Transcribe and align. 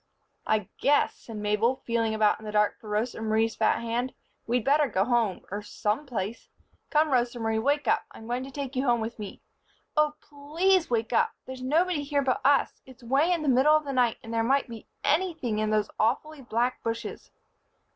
"I 0.47 0.67
guess," 0.79 1.13
said 1.15 1.37
Mabel, 1.37 1.83
feeling 1.85 2.15
about 2.15 2.39
in 2.39 2.45
the 2.47 2.51
dark 2.51 2.79
for 2.79 2.89
Rosa 2.89 3.21
Marie's 3.21 3.55
fat 3.55 3.81
hand, 3.81 4.15
"we'd 4.47 4.65
better 4.65 4.87
go 4.87 5.05
home 5.05 5.45
or 5.51 5.61
some 5.61 6.07
place. 6.07 6.49
Come, 6.89 7.11
Rosa 7.11 7.39
Marie, 7.39 7.59
wake 7.59 7.87
up. 7.87 8.01
I'm 8.11 8.25
going 8.25 8.43
to 8.43 8.49
take 8.49 8.75
you 8.75 8.83
home 8.83 8.99
with 8.99 9.19
me. 9.19 9.43
Oh, 9.95 10.15
please 10.19 10.89
wake 10.89 11.13
up. 11.13 11.33
There's 11.45 11.61
nobody 11.61 12.01
here 12.01 12.23
but 12.23 12.41
us. 12.43 12.81
It's 12.87 13.03
way 13.03 13.31
in 13.31 13.43
the 13.43 13.47
middle 13.47 13.75
of 13.77 13.85
the 13.85 13.93
night 13.93 14.17
and 14.23 14.33
there 14.33 14.41
might 14.41 14.67
be 14.67 14.87
_any_thing 15.05 15.59
in 15.59 15.69
those 15.69 15.91
awfully 15.99 16.41
black 16.41 16.81
bushes." 16.81 17.29